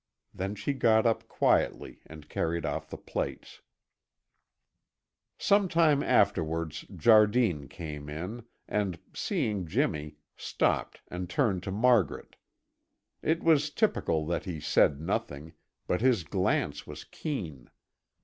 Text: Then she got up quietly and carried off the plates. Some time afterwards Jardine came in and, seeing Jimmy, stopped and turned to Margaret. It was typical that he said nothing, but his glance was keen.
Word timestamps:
Then 0.33 0.55
she 0.55 0.73
got 0.73 1.05
up 1.05 1.27
quietly 1.27 1.99
and 2.07 2.27
carried 2.27 2.65
off 2.65 2.89
the 2.89 2.97
plates. 2.97 3.61
Some 5.37 5.67
time 5.67 6.01
afterwards 6.01 6.85
Jardine 6.95 7.67
came 7.67 8.09
in 8.09 8.45
and, 8.67 8.97
seeing 9.13 9.67
Jimmy, 9.67 10.15
stopped 10.35 11.01
and 11.09 11.29
turned 11.29 11.61
to 11.61 11.71
Margaret. 11.71 12.35
It 13.21 13.43
was 13.43 13.69
typical 13.69 14.25
that 14.25 14.45
he 14.45 14.59
said 14.59 14.99
nothing, 14.99 15.53
but 15.85 16.01
his 16.01 16.23
glance 16.23 16.87
was 16.87 17.03
keen. 17.03 17.69